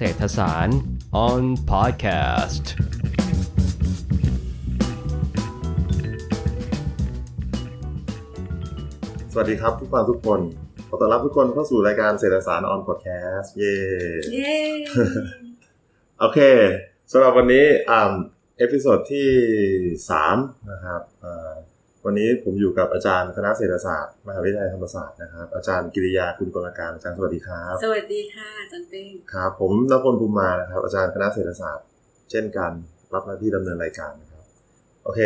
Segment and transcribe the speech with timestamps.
[0.00, 0.80] เศรษฐศาสตร์
[1.26, 2.64] on podcast
[9.32, 10.40] สวัสดีครับผู้ฟังทุกคน
[10.88, 13.76] ขอต้อนรับทุกคนเข้าสู่รายการเศรษฐศาสตร์ on podcast เย่
[14.32, 14.56] เย้
[16.20, 16.38] โอเค
[17.12, 18.12] สำหรับวันนี้อ่า
[18.58, 19.28] episode ที่
[20.10, 20.36] สาม
[20.70, 21.17] นะครับอ่า
[22.04, 31.86] วันนี้ผมอยู่กับอาจารย์คณะเศรษฐศาสตร์มหาวิทยาลัยธรรมศาสตร์นะครับ อาจารย์กิริยากุลกลการอาจารย์สวัสดีครับ สวัสดีค่ะจันเป้งครับผมนพลภูมิมานะครับ อาจารย์คณะเศรษฐศาสตร์
[32.30, 32.70] เช่นกัน
[33.14, 34.42] รับหน้าที่ดำเนินรายการนะครับ
[35.04, 35.20] โอเค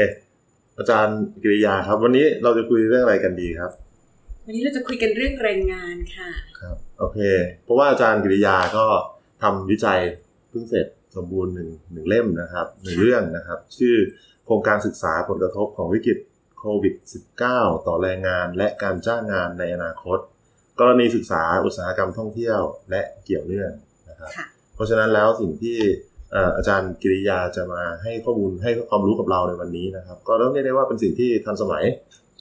[0.79, 3.71] อาจารย์กิริยาครับ วันนี้เราจะคุยเรื่องอะไรกันดีครับ
[4.47, 7.19] วันนี้เราจะคุยกันเรื่องแรงงานค่ะครับโอเค
[7.65, 8.87] เพราะว่าอาจารย์กิริยาก็
[9.43, 10.01] ทำวิจัย
[10.51, 13.95] เพิ่งเสร็จสมบูรณ์หนึ่งหนึ่งเล่มนะครับหนึ่งค่ะเรื่องนะครับ ชื่อ
[14.47, 16.19] โครงการศึกษาผลกระทบของวิกฤต
[16.63, 16.95] โควิด
[17.43, 20.19] -19 ต่อแรงงานและการจ้างงานในอนาคต
[20.81, 23.73] กรณีศึกษาอุตสาหกรรมท่องเที่ยวและเกี่ยวเนื่อง
[24.09, 25.79] นะครับค่ะเพราะฉะนั้นแล้วสิ่งที่
[26.33, 31.85] เอ่ออาจารย์กิริยาจะมาให้ข้อมูลให้ความรู้กับเราในวันนี้นะครับ ก็ต้องเรียกได้ว่าเป็นสิ่งที่ทันสมัย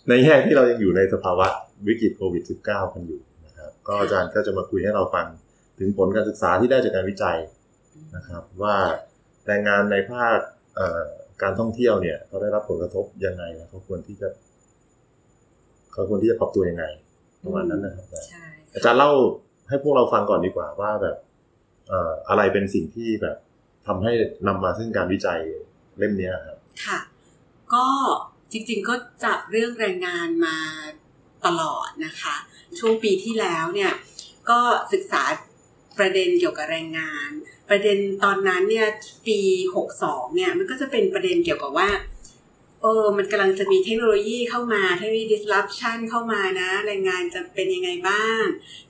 [0.09, 1.47] ในแง่ที่เรายังอยู่ในสภาวะ
[1.88, 5.28] วิกฤตโควิด -19 กันอยู่นะครับก็อาจารย์ก็จะมาคุยให้เราฟัง
[5.80, 7.38] ถึงผลการศึกษาที่ได้จากการวิจัย
[8.16, 8.75] นะครับ ว่า
[9.47, 10.38] แรงงานในภาค
[10.75, 11.03] เอ่อ
[11.44, 14.28] การท่องเที่ยวเนี่ยเขาได้รับผลกระทบยังไงและเขาควรที่จะ
[15.94, 16.86] เขาควรที่จะปรับตัวยังไง
[17.44, 19.11] ประมาณนั้นนะครับใช่อาจารย์เล่า
[19.69, 21.17] ให้พวกเราฟังก่อนดีกว่าว่าแบบ
[21.89, 23.38] เอ่ออะไรเป็นสิ่งที่แบบ
[23.88, 24.12] ทำให้
[24.47, 25.39] นำมาซึ่งการวิจัย
[25.97, 27.00] เล่มเนี้ยครับ ค่ะ
[27.73, 27.86] ก็
[28.52, 30.58] จริงๆก็จับเรื่องแรงงานมา
[31.45, 32.36] ตลอดนะคะ
[32.80, 33.94] ช่วงปีที่แล้วเนี่ย
[34.50, 34.59] ก็
[34.94, 35.22] ศึกษา
[35.97, 37.30] ประเด็นเกี่ยวกับแรงงาน
[37.72, 38.88] ประเด็นตอนนั้นเนี่ย
[39.27, 39.39] ปี
[39.83, 41.89] 62เนี่ยมันก็จะเป็นประเด็นเกี่ยวกับว่า
[42.81, 48.44] เออมันกำลังจะมีเทคโนโลยีเข้ามาเทคโนโลยี disruption เข้ามานะแรงงานจะเป็นยังไงบ้าง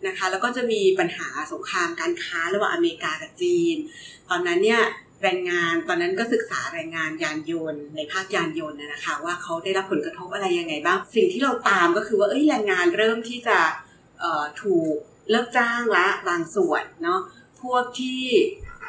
[0.08, 3.76] นะคะ แล้วก็จะมีปัญหาสงครามการค้าระหว่างอเมริกากับจีน
[4.30, 4.82] ตอนนั้นเนี่ย
[5.24, 13.60] แรงงานตอนนั้นก็ศึกษาแรงงานยานยนต์ในภาคยานยนต์นะคะ ว่าเขาได้รับผลกระทบอะไรยังไงบ้าง สิ่งที่เราตามก็คือว่าเอ้ยแรงงานเริ่มที่จะ
[14.24, 14.96] ออถูก
[15.30, 17.20] เลิกจ้างละบางส่วนเนาะ
[17.62, 18.22] พวกที่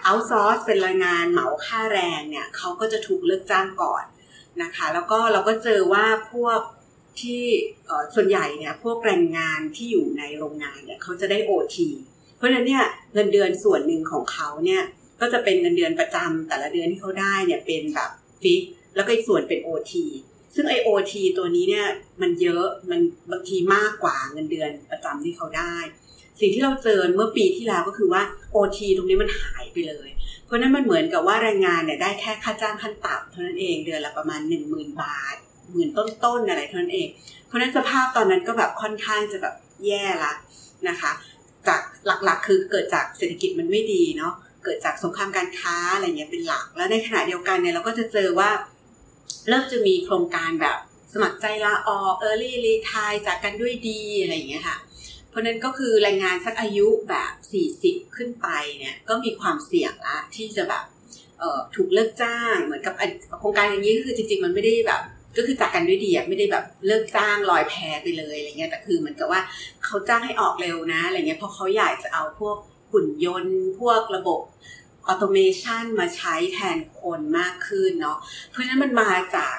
[0.03, 4.05] เอาซอร์สเป็นแรงงานเหมาค่าแรงเนี่ยเขาก็จะถูกเลิกจ้างก่อน
[4.63, 6.61] นะคะ แล้วก็เราก็เจอว่าพวก
[7.21, 7.43] ที่
[8.15, 11.77] ส่วนใหญ่เนี่ยพวกแรงงานที่อยู่ในโรงงานเนี่ยเขาจะได้ OT
[12.37, 14.83] เพราะฉะนั้นเนี่ยเงินเดือนส่วนหนึ่งของเขาเนี่ย
[15.21, 18.11] ก็จะเป็นเงินเดือนประจำแต่ละเดือนที่เขาได้เนี่ยเป็นแบบ
[18.43, 18.63] ฟิก
[18.95, 19.93] แล้วก็อีกส่วนเป็น OT
[20.55, 21.87] ซึ่งไอโอทีตัวนี้เนี่ย
[22.21, 25.75] มันเยอะมันบางทีมากกว่าเงินเดือนประจำที่เขาได้
[26.41, 28.23] สิ่งที่เราเจอเมื่อปีที่แล้วก็คือว่า
[28.55, 30.09] OT ตรงนี้มันหายไปเลย
[30.45, 35.37] เพราะนั้นมันเหมือนกับว่าแรงงานเนี่ยได้แค่ค่าจ้างขั้นต่ำเท่านั้นเองเดือนละประมาณ 1 0,000 บาท
[35.71, 37.09] หมื่นต้นๆอะไรเท่านั้นเอง
[37.47, 39.55] เพราะฉะนั้นสภาพตอนนั้นก็แบบค่อนข้างจะแบบ
[39.87, 40.33] แย่ละ
[40.89, 41.13] นะคะ
[41.69, 44.33] จากหลักๆ คือเกิดจากเศรษฐกิจมันไม่ดีเนาะ
[44.65, 48.51] เกิดจากสงครามการค้าอะไรเงี้ยเป็นหลัก แล้วในขณะเดียวกันเนี่ยเราก็จะเจอว่า
[49.49, 50.77] เริ่มจะมีโครงการแบบ
[51.13, 54.77] สมัครใจลาออก early retire จากกันด้วยดีอะไรอย่างเงี้ยค่ะ
[55.33, 57.33] เพราะนั้นก็คือแรงงานสักอายุแบบ
[57.75, 58.49] 40 ขึ้นไป
[58.79, 60.85] เนี่ยก็มีความเสี่ยงละที่จะแบบ
[61.75, 62.95] ถูกเลิกจ้างเหมือนกับ
[63.39, 65.03] โครงการอย่างนี้ก็คือจริง ๆ มันไม่ได้แบบ
[65.37, 69.41] ก็คือจากกันด้วยดีอะไม่ได้แบบเลิกจ้างลอยแพไปเลยอะไรเงี้ยแต่คือเหมือนกับว่า
[69.85, 72.57] เขาจ้างให้ออกเร็วนะอะไรเงี้ยเพราะเขาอยากจะเอาพวก
[72.93, 74.41] หุ่นยนต์ พวกระบบ
[75.07, 79.57] ออโตเมชันมาใช้แทนคนมากขึ้นเนาะเพราะฉะนั้นมันมาจาก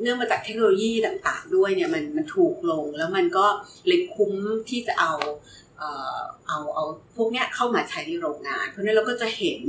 [0.00, 3.46] เนื่องมาจากเทคโนโลยีต่างๆ ด้วยเนี่ยมันมันถูกลงแล้วมันก็
[3.86, 4.32] เลยคุ้ม
[4.70, 5.12] ที่จะเอา
[5.78, 6.84] เอ่อเอาเอา
[7.16, 9.60] พวกเนี้ยเข้ามาใช้ในโรงงาน เพราะนั้นเราก็จะเห็น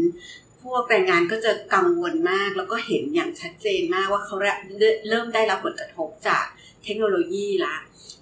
[0.64, 4.36] พวกแรงงานก็จะกังวลมาก แล้วก็เห็นอย่างชัดเจนมากว่าเขา
[5.10, 6.46] เริ่มได้รับผลกระทบจาก
[6.86, 7.76] เทคโนโลยีละ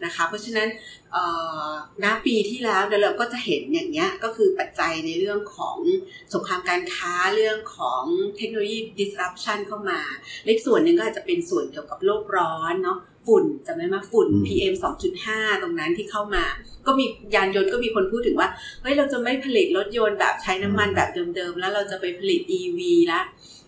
[0.05, 0.69] นะคะ เพราะฉะนั้น
[1.11, 1.23] เอ่
[1.69, 1.71] อ
[2.03, 5.77] ณปีที่แล้วเนี่ยเราก็จะเห็นอย่างเงี้ยก็คือปัจจัยในเรื่องของ
[6.33, 8.03] สงครามการค้าเรื่องของ
[8.37, 9.99] เทคโนโลยี disruption เข้ามา
[10.45, 14.73] เล็กส่วนหนึ่งก็อาจจะเป็นส่วนเกี่ยวกับโลกร้อนเนาะฝุ่นจำได้ไหมฝุ่นอืม PM
[15.19, 16.43] 2.5 ตรงนั้นที่เข้ามา
[16.85, 17.05] ก็มี
[17.35, 18.49] ยานยนต์ก็มีคนพูดถึงว่า
[18.81, 22.79] เฮ้ย เราจะไม่ผลิตรถยนต์แบบใช้น้ำมันแบบเดิมๆ แล้วเราจะไปผลิต EV
[23.11, 23.21] ละ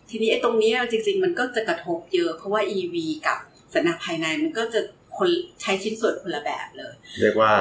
[0.09, 2.95] ทีนี้ไอ้ตรงเนี้ยจริงๆ มันก็จะกระทบเยอะเพราะว่า EV
[3.27, 3.39] กับ
[3.73, 4.81] สันดาปภายในมันก็จะ
[5.17, 5.29] คน
[5.61, 7.51] ใช้ชิ้นส่วนคนละแบบเลย เรียกว่า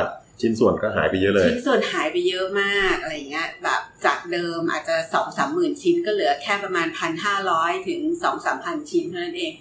[0.40, 9.52] ชิ้นส่วนก็หายไปเยอะเลย ชิ้นส่วนหายไปเยอะมากอะไรเงี้ยแบบจากเดิมอาจจะสองสามหมื่นชิ้นก็เหลือแค่ประมาณพันห้าร้อยถึงสองสามพันชิ้นเท่านั้นเอง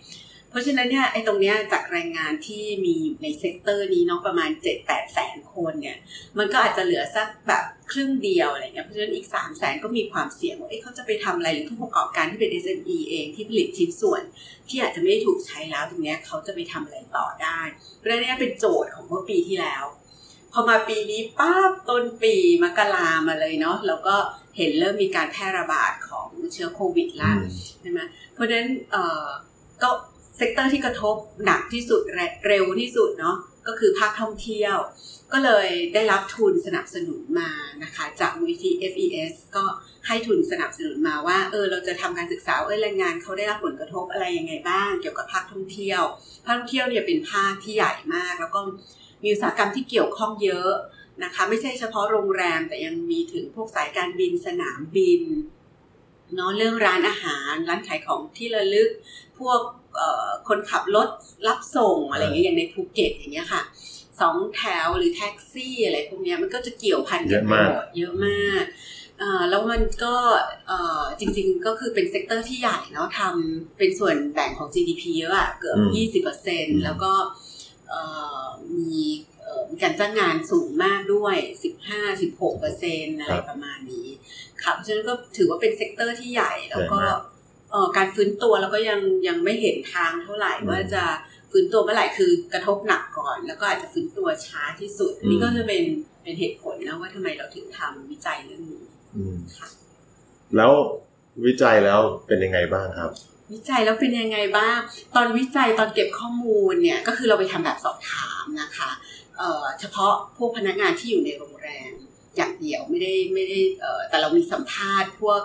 [0.51, 4.49] เพราะฉะนั้นเนี่ยไอ้ตรงเนี้ยจากแรงงานที่มีอยู่ใน sector นี้เนาะประมาณ
[4.81, 5.97] 7-8แสนคนเนี่ย
[6.37, 14.21] มันก็อาจจะเหลือสักแบบครึ่งเดียวอะไรเงี้ยเพราะฉะนั้นอีก3แสนก็มีความเสี่ยงว่าเอ๊ะเขาจะไปทำอะไรหรือผู้ประกอบการที่เป็น SME เองที่ผลิตชิ้นส่วน
[14.69, 17.59] ที่อาจจะไม่ได้ถูกใช้แล้วตรงเนี้ยเขาจะไปทำอะไรต่อได้
[17.97, 19.85] เพราะฉะนั้นเนี่ยเป็นโจทย์ของเมื่อปีที่แล้ว
[20.53, 24.15] พอมาปีนี้ป้าบต้นปีมกรามาเลยเนาะแล้วก็
[24.57, 27.31] เห็นเริ่มมีการแพร่ระบาดของเชื้อโควิดละ
[27.81, 27.99] ใช่ไหม
[28.33, 29.25] เพราะฉะนั้นเอ่อ
[29.83, 29.91] ก็
[30.41, 31.15] sector ที่กระทบ
[31.45, 32.01] หนักที่สุด
[32.47, 34.75] เร็วที่สุดเนาะก็คือภาคท่องเที่ยว
[35.33, 37.51] ก็เลยได้รับทุนสนับสนุนมา
[37.83, 39.63] นะคะ จากมูลนิธิ FES ก็
[40.07, 46.01] ให้ทุนสนับสนุนมาว่าเออเราจะทำการศึกษาเออแรงงานเขาได้รับผลกระทบอะไรยังไงบ้าง เกี่ยวกับภาคท่องเที่ยว
[46.45, 48.59] ภาคท่องเที่ยวเนี่ยเป็นภาคที่ใหญ่มาก แล้วก็
[49.23, 50.71] มีอุตสาหกรรมที่เกี่ยวข้องเยอะ
[51.23, 55.23] นะคะ ไม่ใช่เฉพาะโรงแรมแต่ยังมีถึงพวกสายการบินสนามบิน
[56.35, 58.89] เนาะเรื่องร้านอาหาร ร้านขายของที่ระลึก
[59.39, 59.59] พวก
[60.47, 61.09] คนขับรถ
[61.47, 63.61] รับส่งอะไรอย่างเงี้ยอย่างในภูเก็ตอย่างเงี้ยค่ะ
[64.21, 68.65] สองแถวหรือแท็กซี่อะไรพวกเนี้ยมันก็จะเกี่ยวพันกันไปหมดเยอะมาก
[69.49, 70.15] แล้วมันก็
[71.19, 75.75] จริงๆก็คือเป็น sector ที่ใหญ่เนาะทำเป็นส่วนแบ่งของ GDP เยอะอะเกือ
[76.21, 77.11] บ 20%แล้วก็
[78.77, 79.01] มี
[79.71, 81.35] มีการจ้างงานสูงมากด้วย
[82.09, 84.07] 15-16%อะไรประมาณนี้
[84.63, 86.99] ค่ะเพราะฉะนั้นก็ถือว่าเป็น sector ที่ใหญ่แล้วก็
[87.97, 91.03] การฟื้นตัวแล้วก็ยังยังไม่เห็นทางเท่าไหร่ว่าจะ
[91.51, 95.83] ฟื้นตัวเมื่อไหร่คือกระทบหนักก่อน แล้วก็อาจจะฟื้นตัวช้าที่สุด นี่ก็จะเป็น
[96.23, 98.83] เป็นเหตุผลนะว่าทำไมเราถึงทำวิจัยเรื่องนี้
[99.57, 99.67] ค่ะ
[100.57, 100.71] แล้ว
[101.45, 103.11] วิจัยแล้วเป็นยังไงบ้างครับ
[103.53, 104.77] วิจัยแล้วเป็นยังไงบ้าง
[105.15, 108.89] ตอนวิจัยตอนเก็บข้อมูลเนี่ยก็คือเราไปทำแบบสอบถามนะคะ
[109.79, 111.93] เฉพาะพวกพนักงานที่อยู่ในโรงแรม
[112.37, 113.59] อย่างเดียวไม่ได้ไม่ได้
[114.09, 115.41] แต่เรามีสัมภาษณ์พวก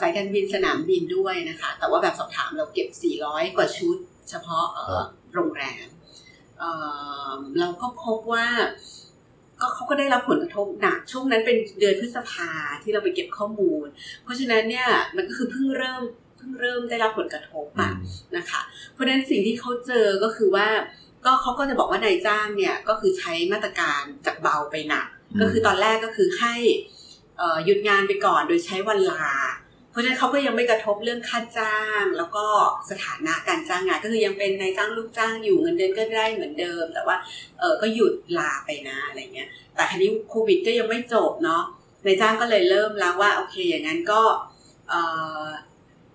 [0.00, 2.88] สายการบินสนามบินด้วยนะคะ แต่ว่าแบบสอบถามเราเก็บ
[3.22, 3.96] 400 กว่าชุด
[4.30, 4.66] เฉพาะ
[5.34, 5.86] โรงแรม
[7.58, 8.46] เราก็พบว่า
[9.60, 12.50] ก็เขาก็ได้รับผลกระทบหนักช่วงนั้นเป็นเดือนพฤษภา
[12.82, 13.86] ที่เราไปเก็บข้อมูล
[14.22, 16.02] เพราะฉะนั้นเนี่ยมันก็คือเพิ่งเริ่ม
[16.36, 17.92] เพิ่งเริ่มได้รับผลกระทบอะ
[18.36, 18.60] นะคะ
[18.92, 20.68] เพราะฉะนั้นสิ่งที่เขาเจอก็คือว่า
[21.24, 25.06] ก็เขาก็จะบอกว่านายจ้างเนี่ยก็คือใช้มาตรการจากเบาไปหนัก
[25.40, 26.54] ก็คือตอนแรกก็คือให้
[27.64, 29.34] หยุดงานไปก่อนโดยใช้วันลา
[29.96, 32.44] ราะฉะนั้นเขาก็ยังไม่กระทบเรื่องค่าจ้าง แล้วก็
[32.90, 37.16] สถานะการจ้างงานก็คือยังเป็นนายจ้างลูกจ้างอยู่เงินเดือนก็ได้เหมือนเดิม แต่ว่า
[37.58, 41.62] เออก็หยุดลาไปนะอะไรเงี้ย แต่ครนี้โควิดก็ยังไม่จบเนาะ
[42.06, 44.22] นายจ้างก็เลยเริ่มแล้วว่าโอเคอย่างนั้นก็
[44.88, 44.94] เอ
[45.42, 45.46] อ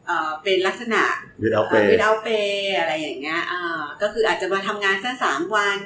[0.05, 1.03] เออเป็นลักษณะ
[1.43, 5.79] without pay without pay อะไรอย่างเงี้ยอ่าก็คืออาจจะมาทำงานแค่สามวัน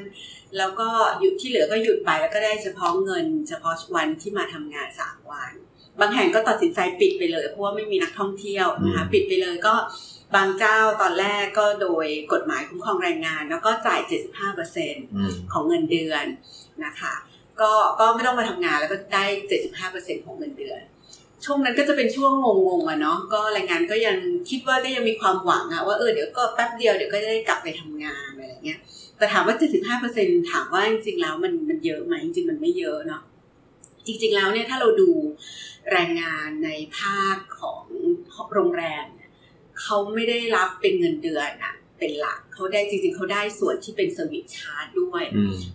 [0.58, 0.90] แล้วก็
[1.20, 5.54] หยุดที่เหลือก็หยุดไปแล้วก็ได้เฉพาะเงิน เฉพาะวันที่มาทำงานสามวัน
[6.00, 9.76] บางแห่งก็ตัดสินใจปิดไปเลย เพราะว่าไม่มีนักท่องเที่ยวนะคะปิดไปเลยก็
[10.36, 14.00] บางเจ้าตอนแรกก็โดยกฎหมายคุ้มครองแรงงาน แล้วก็จ่าย
[14.76, 16.26] 75%ของเงินเดือน
[16.86, 17.14] นะคะ
[17.62, 19.26] ก็ก็ไม่ต้องมาทำงานแล้วก็ได้
[19.76, 20.82] 75%ของเงินเดือน
[21.46, 22.32] ช่วงนั้นก็จะเป็นช่วง
[22.68, 24.18] งงๆอะเนาะก็แรงงานก็ยัง
[24.50, 28.80] คิดว่าก็ยังมีความหวังอะว่าเออเดี๋ยวก็แป๊บเดียวเดี๋ยวก็จะได้กลับไปทำงานอะไรเงี้ย
[29.18, 29.56] แต่ถามว่า
[30.02, 33.22] 75%ถามว่าจริงๆแล้วมันมันเยอะไหมจริงๆมันไม่เยอะเนาะ
[34.06, 35.10] จริงๆแล้วเนี่ยถ้าเราดู
[35.92, 37.84] แรงงานในภาคของ
[38.54, 39.32] โรงแรมเนี่ย
[39.82, 45.24] เขาไม่ได้รับเป็นเงินเดือนอะเป็นหลักเขาได้จริงๆเขาได้ส่วนที่เป็นเซอร์วิสชาร์จด้วย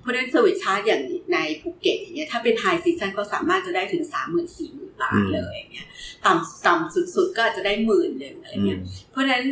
[0.00, 1.02] เพราะฉะนั้น service charge อย่าง
[1.32, 5.88] ในภูเก็ตอย่างเงี้ยถ้าเป็น high season ก็สามารถจะได้ถึงสามหมื่นสี่หมื่นบาทเลยอย่างเงี้ย
[6.24, 8.80] ต่ำต่ำสุดๆก็อาจจะได้หมื่นหนึ่งอะไรเงี้ย
[9.10, 9.44] เพราะฉะนั้น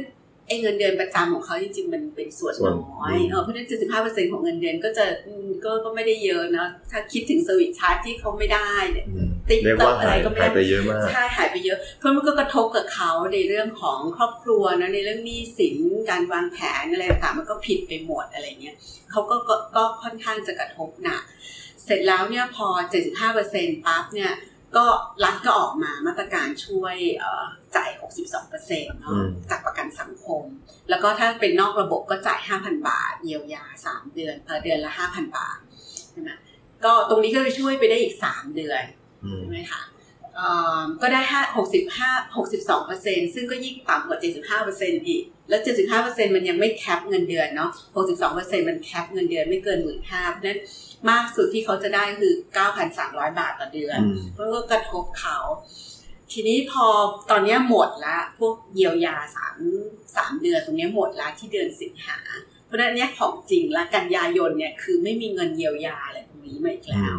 [0.49, 5.07] ไอ้เงินเดือนประจำของเขาจริงๆ มันเป็นส่วนน้อยเออเพราะฉะนั้นเจ็ดสิบห้าเปอร์เซ็นของเงินเดือนก็จะ
[5.65, 9.07] ก็ก็ไม่ได้เยอะนะถ้าคิดถึง service charge ที่เขาไม่ได้เนี่ย
[9.49, 15.77] ติ๊กต็อกอะไรก็ไม่ได้ไปเยอะมากใช่หายไปเยอะ เพราะมันก็กระทบกับเขาในเรื่องของครอบครัวนะในเรื่องหนี้สิน
[16.11, 18.77] การวางแผนอะไรต่างมันก็ผิดไปหมดอะไรเงี้ย
[19.11, 19.37] เขาก็
[19.77, 21.23] ก็ค่อนข้างจะกระทบหนัก
[21.85, 22.69] เสร็จแล้วเนี่ยพอ
[23.27, 24.33] 75%ปั๊บเนี่ย
[24.77, 24.87] ก็
[25.25, 26.97] รัฐก็ออกมามาตรการช่วย
[27.77, 27.91] จ่าย
[28.41, 29.19] 62%เนาะ
[29.51, 30.43] จากประกันสังคม
[30.91, 34.35] แล้วก็ถ้าเป็นนอกระบบก็จ่าย 5,000 บาท เยียวยา 3 เดือน
[34.65, 35.59] เดือนละ 5,000 บาท
[36.11, 36.31] ใช่ไหม
[36.85, 38.83] ก็ตรงนี้ก็จะช่วยไปได้อีก 3 เดือน
[39.39, 39.83] ใช่ไหมคะ
[41.03, 50.61] ก็ได้ห้าหกสิบห้าหกสิบสองเปอร์เซ็นซึ่งก็ยิ่งต่ำกว่าเจ็ดสิบห้าเปอร์เซ็นอีก แล้วเจ็ดสิบห้าเปอร์เซ็นมันยังไม่แคปเงินเดือนเนาะหกสิบสองเปอร์เซ็นมันแคปเงินเดือนไม่เกินหมื่นห้าเพราะนั้น
[51.11, 53.99] มากสุดที่เขาจะได้คือเก้าพันสามร้อยบาทต่อเดือน
[54.35, 55.39] เพราะก็กระทบเขา
[56.33, 56.87] ทีนี้พอ
[57.31, 59.57] ตอนนี้หมดละพวกเยียวยาสาม
[60.17, 62.19] สามเดือนตรงนี้หมดละที่เดือนสิงหา
[62.67, 67.17] เพราะนั้นเนี้ยของจริงละกันยายนเนี่ยคือไม่มีเงินเยียวยาอะไรตรงนี้มาอีกแล้ว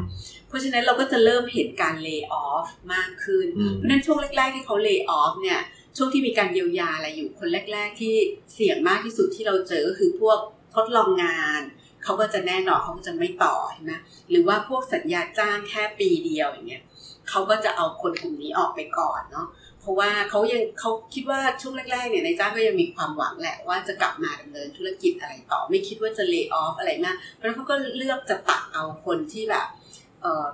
[0.48, 3.46] เพราะฉะนั้นเราก็จะเริ่มเห็นการเลิกออฟมากขึ้น
[3.76, 5.60] เพราะฉะนั้นช่วงแรกๆที่เขาเลิกออฟเนี่ย
[5.98, 8.16] ช่วงที่มีการเยียวยาอะไรอยู่คนแรก ๆ ที่
[8.54, 10.40] เสี่ยงมากที่สุดที่เราเจอก็คือพวก
[10.76, 11.62] ทดลองงาน
[12.04, 13.94] เขาก็จะแน่นอนเขาก็จะไม่ต่อนะหม
[14.30, 16.84] หรือว่าพวกสัญญาจ้างแค่ปีเดียวอย่างเงี้ย
[17.30, 19.48] เขาก็จะเอาคนกลุ่มนี้ออกไปก่อนเนาะ
[19.82, 29.68] เพราะว่าเขายังเขาคิดว่าช่วงแรกๆเนี่ยนายจ้างก็ยังมีความหวังแหละว่าจะกลับมาดำเนินธุรกิจอะไรต่อ ไม่คิดว่าจะเลิกออฟอะไรมากเพราะเขาก็เลือกจะตัดเอาคนที่แบบ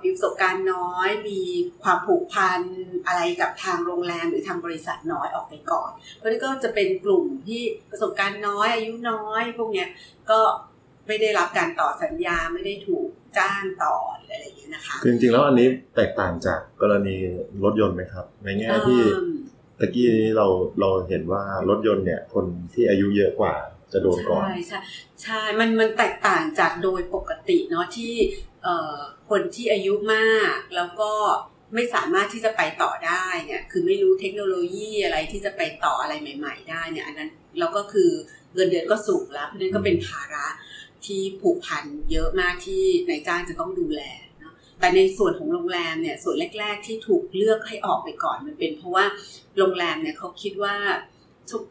[0.02, 1.40] มีประสบการณ์น้อย มี
[1.82, 2.60] ความผูกพัน
[3.06, 9.88] อะไรกับทางโรงแรมหรือทางบริษัทน้อยออกไปก่อน เพราะนี่ก็จะเป็นกลุ่มที่ประสบการณ์น้อยอายุน้อย พวกเนี้ย
[10.30, 10.40] ก็
[11.06, 13.08] ไม่ได้รับการต่อสัญญาไม่ได้ถูก
[13.38, 17.16] จ้างต่อหรืออะไรอย่างเงี้ยนะคะคือจริงๆแล้วอันนี้แตกต่างจากกรณี
[17.64, 19.28] รถยนต์ไหมครับ ในแง่ที่เอิ่ม
[19.80, 20.46] ตะกี้นี้เรา
[20.80, 23.54] เราเห็นว่ารถยนต์เนี่ยคนที่อายุเยอะกว่า
[23.92, 24.78] จะโดนก่อน ใช่ใช่
[25.22, 28.12] ใช่มันมันแตกต่างจากโดยปกติเนาะที่
[28.55, 28.55] เอ่อ
[29.30, 31.12] คนที่อายุมากแล้วก็
[31.74, 38.10] ไม่สามารถที่จะไปต่อได้เนี่ยคือไม่รู้เทคโนโลยีอะไรที่จะไปต่ออะไรใหม่ ๆ ได้เนี่ยอันนั้นแล้วก็คือ
[38.54, 40.46] เงินเดือนก็สูงแล้วเพราะฉะนั้นก็เป็นภาระ
[41.06, 44.02] ที่ผูกพันเยอะมากที่นายจ้างจะต้องดูแล
[44.40, 49.04] เนาะแต่ในส่วนของโรงแรมเนี่ยส่วนแรก ๆ ที่ถูกเลือกให้ออกไปก่อนมันเป็น เพราะว่า
[49.58, 50.74] โรงแรมเนี่ยเขาคิดว่า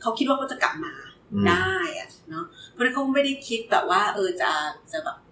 [0.01, 0.93] เขาคิดว่าเขาจะกลับมา
[1.31, 4.51] อืมได้อะเนาะเพราะฉะนั้นเขาไม่ได้คิดแบบว่า เออจะ
[4.91, 5.24] จะแบบตัด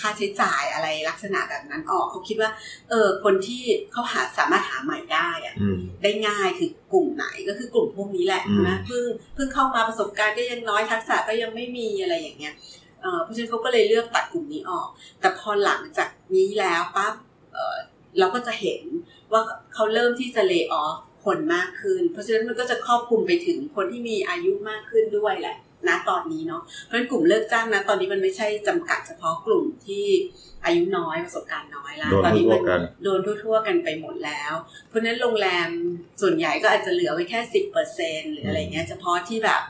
[0.00, 2.50] ค่าใช้จ่ายอะไรลักษณะแบบนั้นออกเขาคิดว่า
[2.90, 3.62] เออคนที่
[3.92, 12.54] เขาหาสามารถหาใหม่ได้อะอืมได้ง่ายคือกลุ่มไหนก็คือกลุ่มพวกนี้แหละอืมนะเพิ่งเพิ่งเข้ามาประสบการณ์ก็ยังน้อยทักษะก็ยังไม่มีอะไรอย่างเงี้ย
[13.02, 14.88] เออเพราะฉะนั้นเขาก็เลยเลือกตัดกลุ่มนี้ออก
[15.20, 17.14] แต่พอหลังจากนี้แล้วปั๊บ
[17.52, 17.76] เออ
[18.18, 18.82] เราก็จะเห็น
[19.32, 19.42] ว่า
[19.74, 25.56] เขาเริ่มที่จะเล y o ออฟคนมากขึ้น เพราะฉะนั้นมันก็จะครอบคลุมไปถึงคนที่มีอายุมากขึ้นด้วยแหละ
[25.88, 30.06] นะตอนนี้เนาะเพราะฉะนั้นกลุ่มเลิกจ้างนะตอนนี้มันไม่ใช่จำกัดเฉพาะกลุ่มที่
[30.64, 34.52] อายุน้อยประสบการณ์น้อยละโดนตอนนี้ทั่มัวๆกันโดนทั่วๆกันไปหมดแล้ว
[34.88, 35.68] เพราะฉะนั้นโรงแรม
[36.22, 39.62] ส่วนใหญ่ก็อาจจะเหลือไว้แค่สิบเปอร์เซ็นหรืออะไรเงี้ยเฉพาะที่แบบ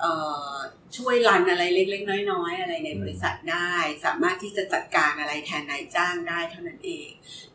[0.00, 0.12] เอ่
[0.50, 0.52] อ
[0.96, 3.72] ช่วยรันอะไรเล็กๆ น้อยๆ อะไรในบริษัทได้
[4.04, 7.08] สามารถที่จะจัดการอะไรแทนนายจ้างได้เท่านั้นเอง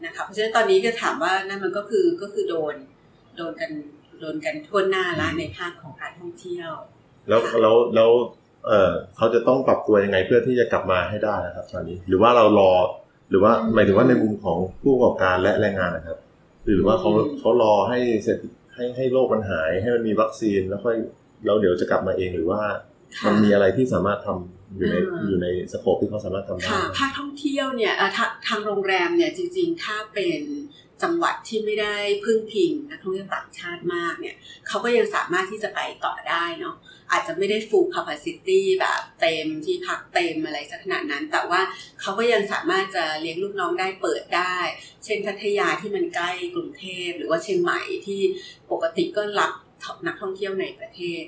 [0.06, 2.76] นะคะเพราะฉะนั้นตอนนี้ก็ถามว่านั่นมันก็คือก็คือโดน
[3.38, 3.72] โดนกัน
[4.20, 6.72] โดนกันทั่วหน้าละในภาคของการท่องเที่ยว
[7.30, 8.10] แล้วแล้วแล้ว
[8.68, 12.72] เออเขาจะต้องปรับตัวยังไงเพื่อที่จะกลับมาให้ได้นะครับตอนนี้ หรือว่าเรารอ
[13.30, 16.18] หรือว่าอืมหมายถึงว่าในมุมของผู้ประกอบการและแรงงานนะครับ
[16.66, 18.38] หรือว่าเขาอืมเขารอให้เสร็จ
[18.74, 20.96] ให้ให้โรคมันหาย ให้มันมีวัคซีนแล้วค่อย
[21.46, 22.62] แล้วเดี๋ยวจะกลับมาเองหรือว่า
[23.18, 30.42] ค่ะมันมีอะไรที่สามารถทำอยู่ในอ่าอยู่ในสโคปที่เขาสามารถทำได้ค่ะภาคท่องเที่ยวเนี่ยเอ่อทาทางโรงแรมเนี่ยจริง ๆ ถ้าเป็น
[31.04, 34.36] จังหวัดที่ไม่ได้พึ่งพิงนักท่องเที่ยวต่างชาติมากเนี่ย
[34.68, 36.76] เขาก็ยังสามารถที่จะไปต่อได้เนาะ
[37.12, 41.62] อาจจะไม่ได้ full capacity แบบเต็มที่พักเต็มอะไรสักขนาดนั้น แต่ว่า
[42.02, 44.58] เขาก็ยังสามารถจะเลี้ยงลูกน้องได้เปิดได้
[45.06, 48.22] เช่นพัทยาที่มันใกล้กรุงเทพ หรือว่าเชียงใหม่ที่
[48.72, 49.52] ปกติก็รับ
[50.08, 51.22] นักท่องเที่ยวในประเทศ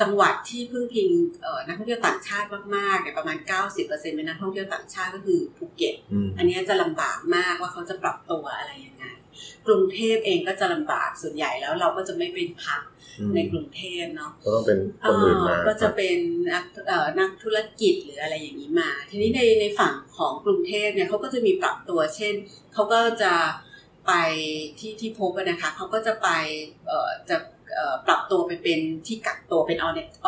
[0.00, 1.10] จังหวัดที่พึ่งพิง
[1.42, 3.36] เอ่อนักท่องเที่ยวต่างชาติมากๆเนี่ยประมาณ
[3.76, 9.04] 90%เป็นนักท่องเที่ยวต่างชาติก็คือภูเก็ตอืมอันเนี้ยจะลำบากมากว่าเขาจะปรับตัวอะไรยังไง
[9.66, 12.82] กรุงเทพเองก็จะลำบากส่วนใหญ่แล้วเราก็จะไม่เป็นพัก
[13.20, 16.18] อืมในกรุงเทพเนาะก็ต้องเป็นคนอื่นมาเอ่อก็จะเป็น
[16.52, 22.34] นักเอ่อนักธุรกิจหรืออะไรอย่างนี้มา ทีนี้ในในฝั่งของกรุงเทพเนี่ยเขาก็จะมีปรับตัวเช่น
[22.74, 23.32] เขาก็จะ
[24.06, 24.12] ไป
[24.78, 26.28] ที่ที่พบอะนะคะเขาก็จะไป
[26.86, 27.36] เอ่อจะ
[27.74, 29.78] เอ่อปรับตัวไปเป็นที่กักตัวเป็น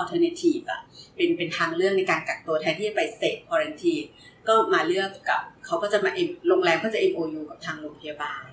[0.01, 0.81] alternative อะ
[1.17, 4.07] เป็นเป็นทางเลือกในการกักตัวแทนที่จะไป state quarantine
[4.49, 8.45] ก็มาเลือกกับเขาก็จะมา M- โรงแรมก็จะ MOU กับทางโรงพยาบาล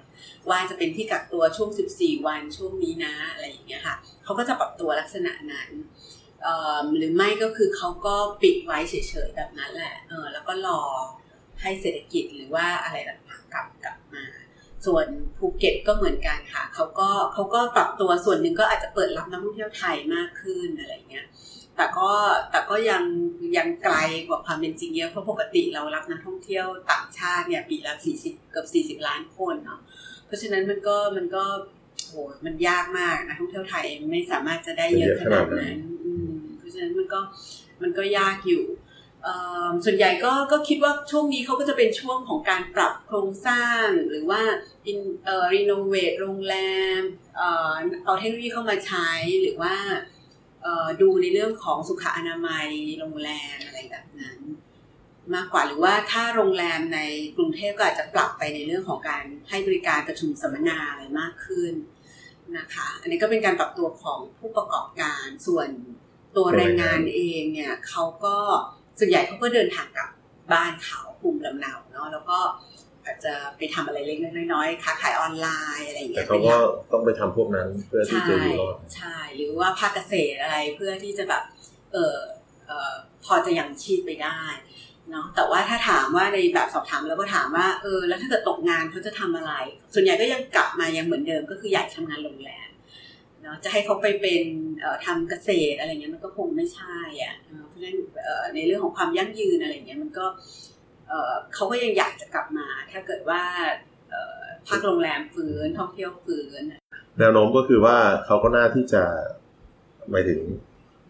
[0.49, 5.69] ว่าจะเป็นที่กักตัวช่วง 14 วันช่วงนี้นะอะไรอย่างเงี้ยค่ะเขาก็จะปรับตัวลักษณะนั้น
[6.97, 8.93] หรือไม่ก็คือเขาก็ปิดไว้เฉ
[9.27, 10.81] ยๆแบบนั้นแหละเออแล้วก็รอ
[11.61, 14.25] ให้เศรษฐกิจหรือว่าอะไรต่างๆกลับกลับมา
[14.85, 15.05] ส่วน
[15.37, 21.27] ภูเก็ตก็เหมือนกันค่ะเขาก็เขาก็ปรับตัวส่วนหนึ่งก็อาจจะเปิดรับนักท่องเที่ยวไทยมากขึ้นอะไรเงี้ย
[21.75, 22.09] แต่ก็
[22.51, 23.03] แต่ก็ยัง
[23.57, 29.81] ยังไกลกว่าความเป็นจริงเยอะเพราะปกติเรารับนักท่องเที่ยวต่างชาติเนี่ยปีละ40เกือบ40 ล้านคนเนาะ
[30.27, 31.43] เพราะฉะนั้นมันก็มันก็
[32.07, 32.13] โห
[32.45, 37.19] มันยากมากนักท่องเที่ยวไทยไม่สามารถจะได้เยอะขนาดนั้นอืมเพราะฉะนั้นมันก็
[37.81, 38.65] มันก็ยากอยู่
[39.23, 39.33] เอ่
[39.67, 44.41] อส่วนใหญ่ก็ก็คิดว่าช่วงนี้เขาก็จะเป็นช่วงของการปรับโครงสร้างหรือว่า
[44.91, 46.55] in เอ่อรีโนเวทโรงแร
[46.99, 47.01] ม
[47.37, 47.71] เอ่อ
[48.05, 49.09] เอาเทคโนโลยีเข้ามาใช้
[49.41, 49.75] หรือว่า
[50.63, 52.67] เอ่อดูในเรื่องของสุขอนามัย
[52.99, 54.37] โรงแรมอะไรแบบนั้น
[55.35, 56.99] มากกว่าหรือว่าถ้าโรงแรมใน
[57.37, 61.73] กรุงเทพก็อาจจะปรับไปในเรื่องของการให้บริการประชุมสัมมนาอะไรมากขึ้น
[62.57, 65.69] นะคะ อันนี้ก็เป็นการปรับตัวของผู้ประกอบการส่วน
[66.35, 68.35] ตัวแรงงานเองเนี่ยเขาก็
[68.99, 70.09] ส่วนใหญ่เขาก็เดินทางกลับ
[70.53, 72.39] บ้านเขาภูมิลำเนาเนาะแล้วก็
[73.05, 75.47] อาจจะไปทำอะไรเล็กๆน้อยๆค้าขายออนไล
[75.79, 81.43] น์อะไรอย่างแต่เงี้ยเขาเป็นหก็ลักต้องไปทำพวกนั้นเพื่อที่ใช่จะอยู่รอดใช่หรือว่าภาคเกษตรอะไรเพื่อที่จะแบบ
[81.93, 82.17] เออ
[82.67, 82.93] เออ
[83.25, 84.39] พอจะยังชีพไปได้
[85.11, 89.53] เนาะแต่ว่าถ้าถามว่าในแบบสอบถามแล้วก็ถามว่าเออแล้วถ้าเกิดตกงานเขาจะทำอะไร
[89.93, 92.69] ส่วนใหญ่ก็ยังกลับมายังเหมือนเดิมก็คืออยากทำงานโรงแรม
[93.41, 94.43] เนาะจะให้เขาไปเป็น
[94.83, 97.35] ออทำเกษตรอะไรเงี้ยมันก็คงไม่ใช่อะ
[97.67, 97.95] เพราะฉะนั้น
[98.55, 100.25] ในเรื่องของความยั่งยืนอะไรเงี้ยมันก็
[101.53, 103.41] เขาก็ยังอยากจะกลับมา ถ้าเกิดว่า
[104.09, 106.61] เอ่อภาคโรงแรมฟื้นท่องเที่ยวฟื้น
[107.19, 109.03] แนวโน้มก็คือว่าเขาก็น่าที่จะ
[110.09, 110.41] หมายถึง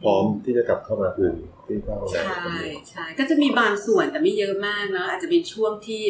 [0.01, 1.35] พร้อมที่จะกลับเข้ามาคืน
[1.67, 6.03] ที่ภาคโรงแรมใช่คนนี้ใช่ก็จะมีบางส่วนแต่ไม่เยอะมากเนอะอาจจะเป็นช่วงที่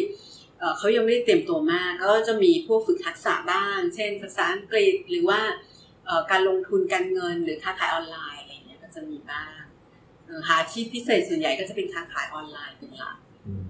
[0.58, 5.40] เอ่อเขายังไม่ได้เตรียมตัวมาก ก็จะมีพวกฝึกทักษะบ้าง เช่น ภาษาอังกฤษหรือว่า
[6.06, 9.60] เอ่อการลงทุนการเงินหรือค้าขายออนไลน์อะไรเงี้ยก็จะมีบ้าง
[10.26, 13.68] เอ่อหาอาชีพพิเศษส่วนใหญ่ก็จะเป็นค้าขายออนไลน์เป็นหลักอืม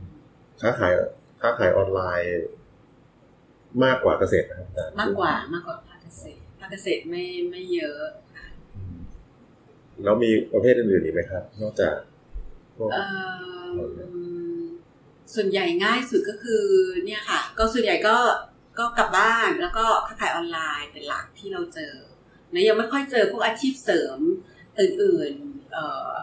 [0.60, 0.92] ค้าขาย
[1.40, 2.32] ค้าขายออนไลน์
[3.84, 8.27] มากกว่าเกษตรนะครับอาจารย์มากกว่ามากกว่าภาคเกษตรภาคเกษตรไม่ไม่เยอะอืม
[10.04, 11.94] แล้วมีประเภทอื่นๆอีกไหมครับ นอกจาก
[12.76, 13.66] พวกเอ่อ
[15.34, 16.64] ส่วนใหญ่ง่ายสุดก็คือ
[17.04, 18.16] เนี่ยค่ะ ก็ส่วนใหญ่ก็
[18.78, 21.94] ก็กลับบ้านแล้วก็ค้าขายออนไลน์เป็นหลักที่เราเจอ
[22.52, 24.18] นะยังไม่ค่อยเจอพวกอาชีพเสริม
[24.80, 26.18] อื่นๆเอ่อ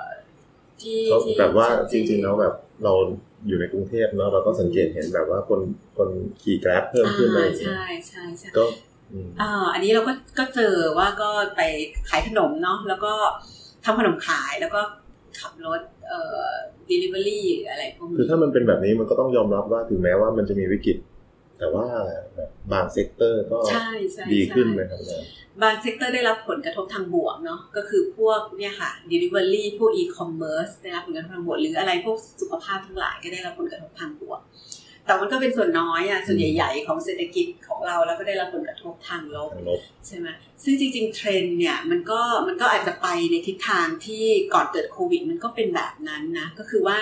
[0.81, 2.93] ที่เขาที่แบบว่าจที่ริงๆแล้วแบบเรา
[3.47, 5.61] อยู่ในกรุงเทพเนาะเราก็สังเกตเห็นแบบว่าคน
[5.97, 6.09] คน
[6.41, 8.63] ขี่แกร็บเพิ่มขึ้นอะไรอย่างเงี้ยใช่ใช่ใช่ก็
[9.11, 11.61] อืมอ่าอันนี้เราก็ก็เจอว่าก็ไป
[12.09, 13.13] ขายขนมเนาะแล้วก็
[13.85, 14.81] ทำขนมขายแล้วก็
[15.39, 16.47] ขับรถเอ่อ
[16.89, 20.97] delivery หรืออะไรพวกนี้คือถ้ามันเป็นแบบนี้มันก็ต้องยอมรับว่าถึงแม้ว่ามันจะมีวิกฤต
[21.59, 21.87] แต่ว่า
[22.35, 25.27] แบบบาง sector ก็ใช่ใช่ดีขึ้นใช่ไหมครับอาจารย์
[25.61, 34.39] บาง sector ได้รับผลกระทบทางบวกเนาะก็คือพวกเนี่ยค่ะ delivery พวก e-commerce ได้รับผลกระทบทางบวก หรืออะไรพวกสุขภาพทั้งหลายก็ได้รับผลกระทบทางบวก
[35.05, 40.27] แต่มันก็เป็นส่วนน้อยอะส่วนใหญ่ ๆ ของเศรษฐกิจของเราแล้วก็ได้รับผลกระทบทางลบทางลบใช่ไหม
[40.63, 46.97] ซึ่งจริง ๆ เทรนด์เนี่ยมันก็มันก็อาจจะไปในทิศทางที่ก่อนเกิดโควิด มันก็เป็นแบบนั้นนะก็คือว่า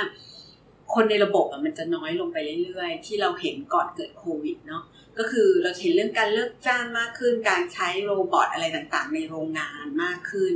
[0.93, 4.83] คนในระบบอะมันจะน้อยลงไปเรื่อยๆ ที่เราเห็นก่อนเกิดโควิดเนาะ
[5.17, 10.53] ก็คือเราเห็นเรื่องการเลิกจ้างมากขึ้น การใช้ robot อะไรต่างๆ ในโรงงานมากขึ้น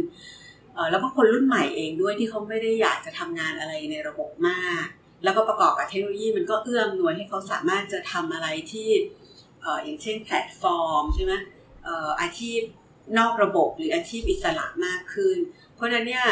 [0.73, 4.87] เอ่อแล้วก็คนรุ่นใหม่เองด้วยที่เขาไม่ได้อยากจะทำงานอะไรในระบบมาก
[5.23, 8.89] แล้วก็ประกอบกับเทคโนโลยีมันก็เอื้ออำนวยให้เขาสามารถจะทำอะไรที่
[9.63, 11.33] ออย่างเช่นแพลตฟอร์มใช่ไหม
[11.87, 11.89] อ
[12.21, 12.59] อาชีพ
[13.19, 15.37] นอกระบบหรืออาชีพอิสระมากขึ้น
[15.75, 16.25] เพราะนั้นเนี่ย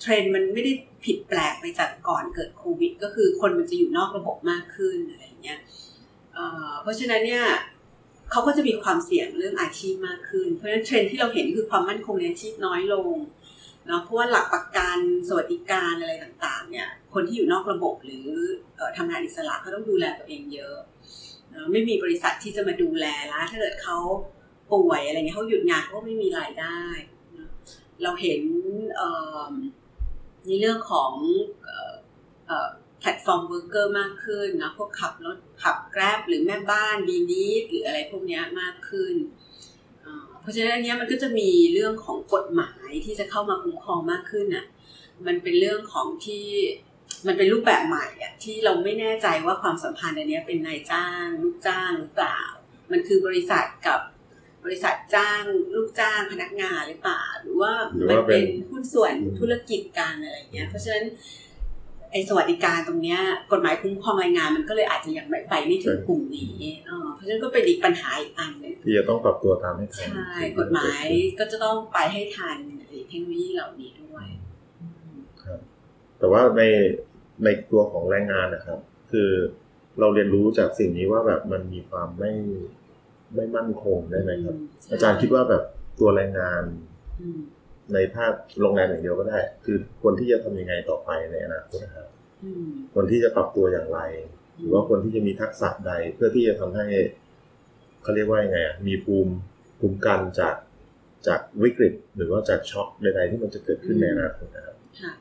[0.00, 0.72] เทรนด์มันไม่ได้
[1.04, 5.60] ผิดแปลกไปจากก่อนเกิดโควิด ก็คือคนมันจะอยู่นอกระบบมากขึ้นอะไรอย่างเงี้ย
[6.34, 7.44] เเพราะฉะนั้นเนี่ย
[8.30, 13.14] เขาก็จะมีความเสี่ยงเรื่องอาชีพมากขึ้น เพราะฉะนั้นเทรนด์ที่เราเห็นคือความมั่นคงในอาชีพน้อยลง
[13.86, 18.26] เนาะเพราะว่าหลักประกันสวัสดิการอะไรต่างๆ เนี่ย คนที่อยู่นอกระบบหรือ
[18.96, 20.76] ทำงานอิสระเขาต้องดูแลตัวเองเยอะ
[21.50, 23.98] เนอะไม่มีบริษัทที่จะมาดูแลแล้วถ้าเกิดเขา
[24.72, 26.80] ป่วยอะไรเงี้ยเขาหยุดงานเขาก็ไม่มีรายได้
[27.30, 28.40] เเราเห็น
[30.46, 31.12] ในเรื่องของ
[33.00, 39.14] platform worker มากขึ้นนะพวกขับรถขับ Grab หรือแม่บ้าน BeNeat หรืออะไรพวกนี้มากขึ้น
[40.42, 44.66] เอ่อเพราะฉะนั้นอันเนี้ยมันก็จะมีเรื่องของกฎหมายที่จะเข้ามาคุ้มครองมากขึ้นอะ
[45.26, 46.46] มันเป็นเรื่องของที่
[47.26, 52.40] มันเป็นรูปแบบใหม่อะที่เราไม่แน่ใจว่าความสัมพันธ์อันเนี้ยเป็นนายจ้างลูกจ้างหรือเปล่า
[52.92, 54.00] มันคือบริษัทกับ
[54.64, 55.42] บริษัทจ้าง
[55.74, 61.04] ลูกจ้างพนักงานหรือเปล่า หรือว่าหรือมันว่าเป็เป็นนหุ้นส่วนธุรกิจกันอะไรเงี้ย เพราะฉะนั้น
[62.12, 63.20] ไอ้สวัสดิการตรงเนี้ย
[63.52, 66.54] กฎหมายคุ้มครองแรงงานมันก็เลยอาจจะยังไม่ไปไม่ถึงกลุ่มนี้
[66.86, 71.04] เออเพราะฉะนั้นก็เป็นอีกปัญหาอีกอันหนึ่งที่จะต้องปรับตัวตามให้ทันใช่กฎหมาย
[71.38, 74.26] ก็จะต้องไปให้ทันไอ้เทคโนโลยีเหล่านี้ด้วย
[76.18, 76.62] แต่ว่าใน
[77.44, 78.78] ในตัวของแรงงานนะครับ
[79.12, 79.30] คือ
[80.00, 82.32] เราเรียนรู้จากสิ่งนี้ว่าแบบมันมีความไม่
[83.34, 85.62] ไม่มั่นคงได้ไหมครับใช่อาจารย์คิดว่าแบบ
[86.00, 86.62] ตัวแรงงาน
[87.20, 87.40] อืม
[87.94, 92.08] ในภาคโรงแรมอย่างเดียวก็ได้ คือควรที่จะทำยังไงต่อไปในอนาคตนะครับ
[92.44, 94.00] อืมควรที่จะปรับตัวอย่างไร
[94.58, 96.86] หรือว่าควรที่จะมีทักษะใดเพื่อที่จะทำให้
[98.02, 99.32] เขาเรียกว่ายังไงอะมีภูมิ
[99.78, 100.56] ภูมิคุ้มกันจาก
[101.26, 105.12] จากวิกฤต หรือว่าจากช็อคใดๆที่มันจะเกิดขึ้นในอนาคตนะครับค่ะ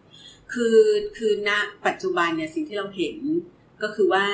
[0.54, 0.80] คือ
[1.18, 1.52] คือณ
[1.86, 3.18] ปัจจุบันเนี่ยสิ่งที่เราเห็น
[3.84, 4.26] ก็คือว่า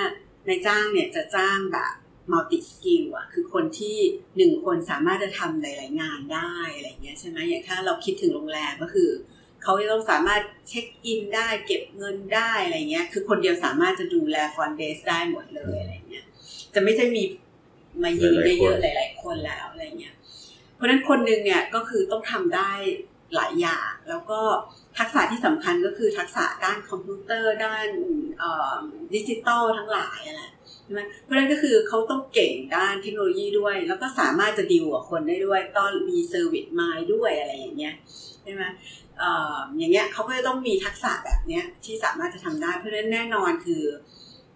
[0.47, 1.93] นายจ้างเนี่ยจะจ้างแบบ
[2.31, 3.97] multi-skill อะคือคนที่
[4.37, 9.09] หนึ่งคนสามารถจะทำหลาย ๆ งานได้อะไรเงี้ยใช่ไหมอย่างถ้าเราคิดถึงโรงแรมก็คือ
[9.63, 16.25] เขาจะต้องสามารถ check in ได้เก็บเงินได้อะไรเงี้ย คือคนเดียวสามารถจะดูแล front desk ได้หมดเลยอะไรเงี้ย
[16.73, 17.23] จะไม่ใช่มี
[18.03, 20.15] มายืนเยอะๆหลาย ๆ คนแล้วอะไรเงี้ย
[20.75, 22.71] เพราะฉะนั้นคนหนึ่งเนี่ยก็คือต้องทำได้
[23.35, 24.41] หลายอย่างแล้วก็
[24.97, 27.87] ทักษะที่สำคัญก็คือทักษะด้านคอมพิวเตอร์ด้าน
[29.13, 30.43] ดิจิตอลทั้งหลายอะไร
[30.87, 37.95] ใช่ไหมเพราะนั้นก็คือเขาต้องเก่งด้านเทคโนโลยีด้วย แล้วก็สามารถจะดีลกับคนได้ด้วยต้องมี service mind ด้วยอะไรอย่างเงี้ย
[38.43, 38.63] ใช่ไหม
[39.21, 39.23] อ
[39.77, 43.83] อย่างเงี้ยเขาก็จะต้องมีทักษะแบบเนี้ยที่สามารถจะทำได้ เพราะฉะนั้นแน่นอนคือ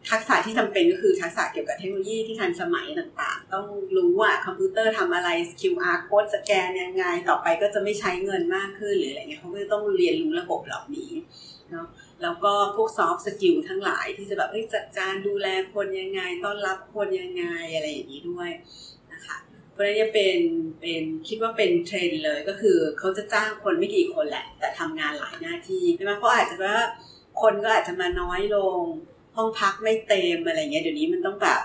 [0.10, 3.66] ทักษะที่จำเป็นก็คือทักษะเกี่ยวกับเทคโนโลยีที่ทันสมัยต่างๆ ต้อง
[3.98, 11.12] รู้ว่าคอมพิวเตอร์ทำอะไร QR code scan ยังไง ต่อไปก็จะไม่ใช้เงินมากขึ้นหรืออะไรเงี้ยเขาก็จะต้องเรียนรู้ระบบเหล่านี้
[11.72, 11.88] เนาะ
[12.24, 18.50] แล้วก็พวก soft skill ทั้งหลายที่จะแบบเอ้จัดการดูแลคนยังไง ต้อนรับคนยังไงอะไรอย่างนี้ด้วย
[19.14, 19.38] นะคะ
[19.72, 20.38] เพราะนั้นจะเป็น
[20.82, 26.78] เป็นคิดว่าเป็นเทรนด์เลยก็คือเขาจะจ้างคนไม่กี่คนแหละ แต่ทำงานหลายหน้าที่ใช่ไหมเพราะอาจจะว่า
[27.42, 28.82] คนก็อาจจะมาน้อยลง
[29.36, 31.62] ห้องพักไม่เต็มอะไรเงี้ยเดี๋ยวนี้มันต้องแบบ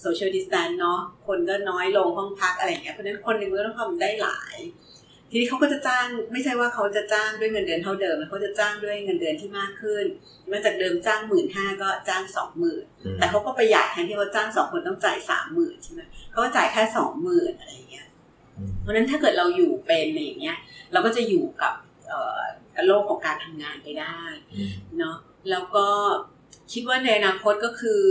[0.00, 4.56] social distance เนาะคนก็น้อยลงห้องพักอะไรเงี้ยเพราะฉะนั้นคนหนึ่งก็ต้องทำได้หลาย
[5.30, 10.04] ทีนี้เขาก็จะจ้างไม่ใช่ว่าเขาจะจ้างด้วยเงินเดือนเท่าเดิมเขาจะจ้างด้วยเงินเดือนที่มากขึ้น
[10.50, 18.06] มาจากเดิมจ้างหมื่นห้าก็จ้างสองหมื่นอืมแต่เขาก็ประหยัดแทนที่เขาจ้างสองคนต้องจ่ายสามหมื่นใช่ไหมเขาก็จ่ายแค่สองหมื่นอะไรอย่างเงี้ย
[18.56, 20.56] อืมเพราะฉะนั้นถ้าเกิดเราอยู่เป็นอะไรอย่างเงี้ย
[20.92, 21.74] เราก็จะอยู่กับ
[22.08, 22.40] เอ่อ
[22.74, 24.18] กับโลกของการทำงานไปได้
[24.54, 25.16] อืมเนาะ
[25.50, 25.86] แล้วก็
[26.72, 28.02] คิดว่าในอนาคตก็คือ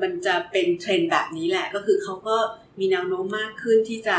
[0.00, 2.36] มันจะเป็นเทรนด์แบบนี้แหละก็คือเขาก็
[2.78, 4.18] มีแนวโน้มมากขึ้นที่จะ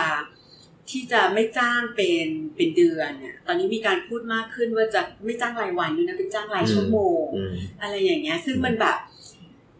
[0.89, 8.97] ที่จะไม่จ้างเป็นเป็นเดือนเนี่ยตอนนี้มีการพูดมากขึ้นว่าจะไม่จ้างรายวันด้วยนะเป็นจ้างรายชั่วโมงอืมอะไรอย่างเงี้ย ซึ่งมันแบบ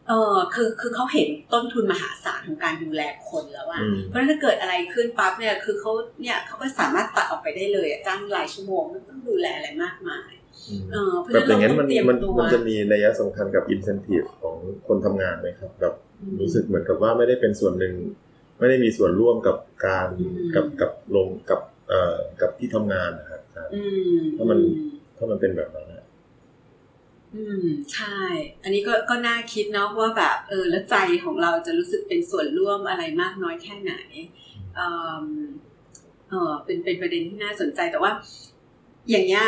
[0.08, 5.92] เออคือคือเขาเห็นต้นทุนมหาศาลของการดูแลคนแล้วอะอืมเพราะฉะนั้นถ้าเกิดอะไรขึ้นปั๊บเนี่ยคือเขา
[6.22, 10.32] เนี่ยเขาก็สามารถตัดออกไปได้เลยอะจ้างรายชั่วโมงไม่ต้องดูแลอะไรมากมาย
[10.70, 14.56] อืมเออเพราะแบฉะบนั้นอย่างเรานั้นต้มัอนงเตรียมมันตัวมันจะมีนัยสำคัญกับ incentive ของ
[14.88, 15.94] คนทำงานไหมครับแบบ
[16.42, 17.94] รู้สึกเหมือนกับว่าไม่ได้เป็นส่วนหนึ่ง
[18.60, 23.82] ไม่ได้มีส่วนร่วมกับการอืมกับกับลงกับเอ่อกับที่ทำงานนะครับอาจารย์อื
[24.18, 24.60] มถ้ามัน
[25.18, 26.06] ถ้ามันเป็นแบบนั้นอะ
[27.36, 28.20] อืมใช่
[28.64, 33.94] อันนี้ก็ก็น่าคิดเนาะว่าแบบเออแล้วใจของเราจะรู้สึกเป็นส่วนร่วมอะไรมากน้อยแค่ไหน
[34.76, 34.82] เอ
[35.24, 35.26] อ
[36.30, 38.12] เออเป็นเป็นประเด็นที่น่าสนใจแต่ว่า
[39.10, 39.46] อย่างเงี้ย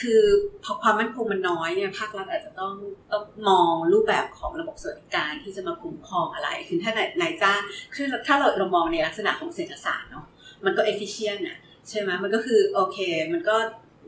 [0.00, 0.22] คือ
[0.64, 2.74] พอความมั่นคงมันน้อยเนี่ยภาครัฐอาจจะต้อง
[3.12, 7.60] ต้องมองรูปแบบของระบบสวัสดิการที่จะมาคุ้มครองอะไร คือถ้านายนจ้าง
[7.94, 10.26] คือถ้าเราเรามองในลักษณะของเศรษฐศาสตร์เนาะ
[10.64, 12.98] มันก็เอฟฟิเชน่ะใช่ไหมมันก็คือโอเค
[13.32, 13.56] มันก็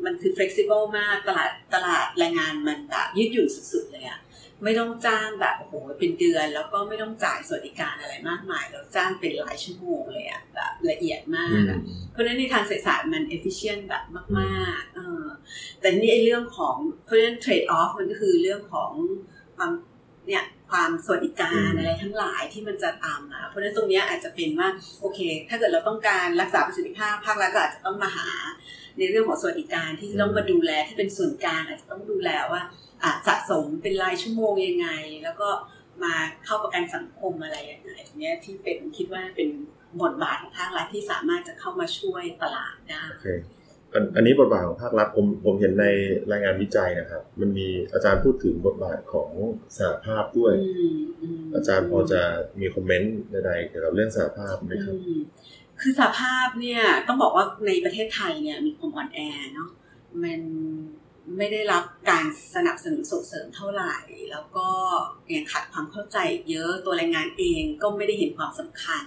[0.05, 4.21] มันคือ flexible มากตลาดตลาดแรงงานมันแบบยืดหยุ่นสุดๆเลยอะ
[4.65, 11.81] ไม่ต้องจ้างแบบโอ้โหเป็นเดือน แล้วก็ไม่ต้องจ่ายสวัสดิการอะไรมากมาย เราจ้างเป็นหลายชั่วโมงเลยอะแบบละเอียดมากอะ
[12.13, 14.05] เพราะฉะนั้นในทางเศรษฐศาสตร์มัน efficient แบบ
[14.39, 15.27] มากๆเออ
[15.81, 18.93] แต่นี่ไอ้เรื่องของเพราะฉะนั้น trade off มันก็คือเรื่องของ
[19.57, 19.73] ความ
[20.29, 24.69] เนี่ยความสวัสดิการอืมอะไรทั้งหลายที่มันจะตามมาเพราะฉะนั้นตรงเนี้ยอาจจะเป็นว่า
[25.01, 28.29] โอเค ถ้าเกิดเราต้องการรักษาประสิทธิภาพภาครัฐก็อาจจะต้องมาหา
[28.99, 32.86] ในเรื่องของสวัสดิการที่จะต้องมาดูแลที่เป็นส่วนกลางอาจจะต้องดูแลว่าอะ
[33.27, 34.89] สะสมเป็นรายชั่วโมงยังไง
[35.25, 35.49] แล้วก็
[36.05, 39.49] มาเข้าประกันสังคมอะไรยังไงตรงเนี้ยที่เป็นคิดว่าเป็น
[40.03, 43.29] บทบาทของภาครัฐที่สามารถจะเข้ามาช่วยตลาดได้โอเค
[43.93, 45.87] อันอันนี้บทบาทของภาครัฐผมผมเห็นใน
[46.31, 49.31] รายงานวิจัยนะครับ มันมีอาจารย์พูดถึงบทบาทของ
[49.77, 50.97] สหภาพด้วยอืม
[51.43, 52.23] มอาจารย์พอจะ
[52.61, 55.21] มีคอมเมนต์ใดๆเกี่ยวกับเรื่องสหภาพไหมครับอืม
[55.81, 59.19] คือสภาพเนี่ยต้องบอกว่าในประเทศไทยเนี่ยมีความอ่อนแอ
[59.55, 59.71] เนาะ
[60.25, 60.41] มัน
[61.39, 63.97] ไม่ได้รับการสนับสนุนส่งเสริมเท่าไหร่
[64.31, 64.69] แล้วก็
[65.35, 66.19] ยังขาดความเข้าใจ
[66.51, 69.05] เยอะตัวแรงงานเองก็ไม่ได้เห็นความสำคัญ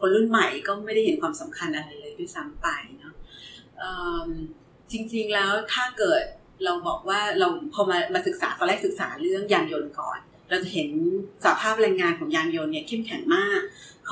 [0.00, 3.14] คนรุ่นใหม่ก็ไม่ได้เห็นความสำคัญอะไรเลยด้วยซ้ำไปเนาะ
[4.92, 6.22] จริงๆแล้วถ้าเกิด
[6.64, 10.90] เราบอกว่าเราพอมามาศึกษาตอนแรกศึกษาเรื่องยานยนต์ก่อน เราจะเห็น
[11.44, 13.60] สภาพแรงงานของยานยนต์เนี่ยเข้มแข็งมาก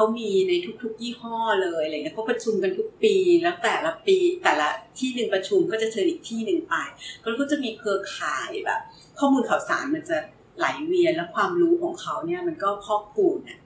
[0.00, 6.74] เขามีในทุกๆ ยี่ห้อเลยอะไรเงี้ยเขาประชุมกันทุกปี แล้วแต่ละปีแต่ละที่หนึ่งประชุมก็จะเชิญอีกที่หนึ่งไป
[7.22, 8.80] แล้วก็จะมีเครือข่ายแบบ
[9.18, 10.16] ข้อมูลข่าวสารมันจะ
[10.58, 13.58] ไหลเวียนแล้วความรู้ของเขาเนี่ยมันก็ครอบคลุมเนี่ย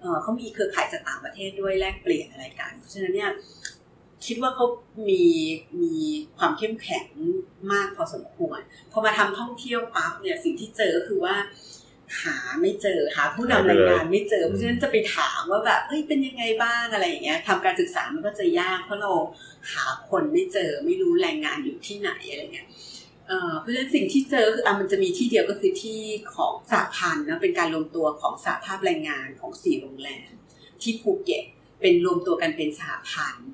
[0.00, 3.30] เอ่อเขามีเครือข่ายจากต่างประเทศด้วยแลกเปลี่ยนอะไรกัน เพราะฉะนั้นเนี่ย
[4.26, 4.66] คิดว่าเขา
[5.08, 5.24] มี
[5.82, 5.94] มี
[6.38, 7.08] ความเข้มแข็ง
[7.72, 8.60] มากพอสมควร
[8.92, 11.36] พอมาทำท่องเที่ยวปั๊บเนี่ยสิ่งที่เจอก็คือว่า
[12.22, 19.12] หาไม่เจอหาผู้นำแรงงานไม่เจอเพราะฉะนั้นจะไปถามว่าแบบเอ้ยเป็นยังไงบ้างอะไรอย่างเงี้ยทำการศึกษามันก็จะยากเพราะเรา
[19.72, 22.68] หาคนไม่เจอไม่รู้แรงงานอยู่ที่ไหนอะไรเงี้ย
[23.28, 26.00] เอ่อเพราะฉะนั้นสิ่งที่เจอคืออะมันจะมีที่เดียวก็คือที่
[26.34, 30.30] ของสหพันธ์นะเป็นการรวมตัวของสหภาพแรงงานของสี่โรงแรม
[30.82, 31.44] ที่ภูเก็ต
[31.80, 33.50] เป็นรวมตัวกันเป็นสหพันธ์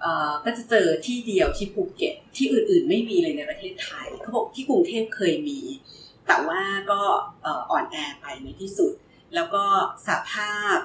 [0.00, 5.60] เอ่อก็จะเจอที่เดียวที่ภูเก็ตที่อื่นๆ ไม่มีเลยในประเทศไทยเขาบอกที่กรุงเทพเคยมี
[6.26, 7.00] แต่ว่าก็
[7.42, 8.92] เอ่ออ่อนแอไปในที่สุด
[9.34, 9.64] แล้วก็
[10.08, 10.76] สภาพ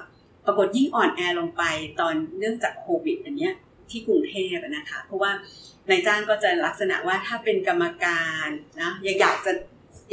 [0.46, 1.62] ปรากฏยิ่งอ่อนแอลงไป
[2.00, 3.54] ตอนเนื่องจากโควิดอันเนี้ย
[3.90, 5.32] ที่กรุงเทพอะนะคะ เพราะว่า
[5.88, 8.48] นายจ้างก็จะลักษณะว่าถ้าเป็นกรรมการ
[8.80, 9.52] นะยังอยากจะ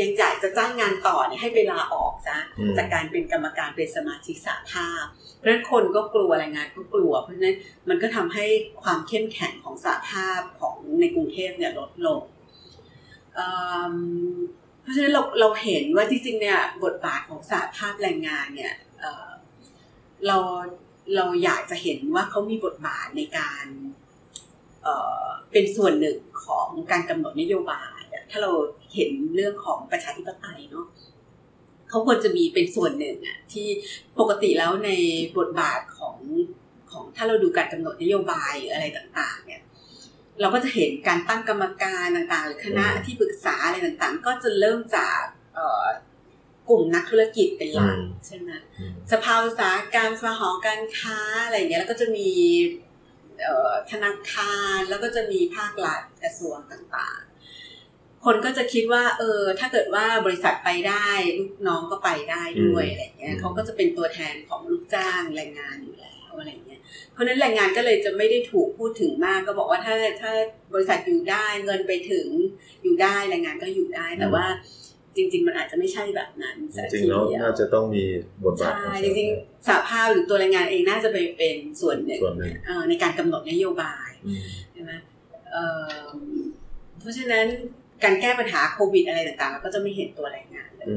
[0.01, 5.03] ยังอยากจะจ้างงานต่อเนี่ยให้ไปลาออกซะอืมจากการเป็นกรรมการเป็นสมาชิกสหภาพ
[5.37, 7.57] เพราะฉะนั้นคนก็กลัวแรงงานก็กลัว เพราะฉะนั้น
[7.89, 8.45] มันก็ทำให้
[8.83, 12.21] ความเข้มแข็งของสหภาพของในกรุงเทพเนี่ยลดลง
[14.83, 20.37] เพราะฉะนั้นเราเราเห็นว่าจริงๆเนี่ยบทบาทของสหภาพแรงงานเนี่ยเเรา
[21.15, 23.65] เราอยากจะเห็นว่าเขามีบทบาทในการ
[24.83, 28.51] เเป็นส่วนหนึ่งของการกำหนดนโยบาย ถ้าเรา
[28.95, 30.87] เห็นเรื่องของประชาธิปไตยเนาะ
[31.89, 33.67] เขาควรจะมีเป็นส่วนหนึ่งอะที่
[34.19, 34.91] ปกติแล้วใน
[35.37, 36.17] บทบาทของ
[36.91, 39.61] ของถ้าเราดูการกำหนดนโยบายหรืออะไรต่าง ๆ เนี่ย
[40.43, 45.21] เราก็จะเห็นการตั้งกรรมการต่างๆ หรือคณะที่ปรึกษาอะไรต่างๆ ก็จะเริ่มจาก
[46.69, 48.51] กลุ่มนักธุรกิจเป็นหลักใช่ไหม
[49.11, 52.29] สภาอุตสาหกรรมสภาหอการค้าอะไรอย่างเงี้ยแล้วก็จะมี
[53.91, 61.07] ธนาคารแล้วก็จะมีภาครัฐกระทรวงต่างๆ คนก็จะคิดว่า เออ ถ้าเกิดว่าบริษัทไปได้
[61.39, 66.72] ลูกน้องก็ไปได้ด้วยอะไรเงี้ยเขาก็จะเป็นตัวแทนของลูกจ้างแรงงานอยู่แล้วอะไรเงี้ย
[67.13, 70.31] เพราะนั้นแรงงานก็เลยจะไม่ได้ถูกพูดถึงมากก็บอกว่าถ้าถ้า
[70.73, 72.27] บริษัทอยู่ได้เงินไปถึง
[72.83, 74.45] อยู่ได้แรงงานก็อยู่ได้แต่ว่า
[75.15, 76.57] จริง ๆ มันอาจจะไม่ใช่แบบนั้น
[76.91, 78.03] จริงๆแล้วน่าจะต้องมี
[78.45, 82.21] บทบาทใช่จริงๆสหภาพหรือตัวแรงงานเองน่าจะไปเป็นส่วนหนึ่ง
[82.89, 84.09] ในการกำหนดนโยบาย
[84.73, 84.91] ใช่ไหม
[86.99, 87.45] เพราะฉะนั้น
[88.03, 90.87] การแก้ปัญหาโควิดอะไรต่างๆเราก็จะไม่เห็นตัวแรงงานเลย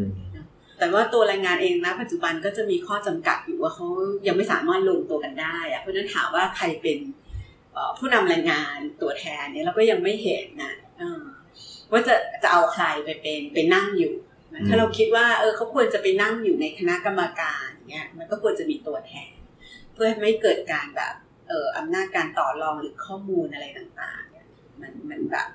[0.78, 3.86] แต่ว่าตัวแรงงานเองนะปัจจุบันก็จะมีข้อจำกัดอยู่ว่าเขา
[4.26, 6.98] ยังไม่สามารถลงตัวกันได้อะเพราะฉะนั้นถามว่าใครเป็น
[7.98, 10.74] ผู้นำแรงงานตัวแทนเนี่ยเราก็ยังไม่เห็นนะ
[11.92, 14.14] ว่าจะจะเอาใครไปเป็นไปนั่งอยู่
[14.68, 19.34] ถ้าเราคิดว่าเออเขาควรจะไปนั่งอยู่ในคณะกรรมการเนี่ยมันก็ควรจะมีตัวแทน
[19.94, 21.14] เพื่อไม่เกิดการแบบ
[21.48, 24.46] เอออำนาจการต่อรองหรือข้อมูลอะไรต่างๆเนี่ย
[24.80, 25.48] มันมันแบบ